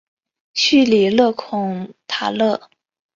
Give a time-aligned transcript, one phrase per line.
[0.55, 2.59] 叙里勒孔塔勒。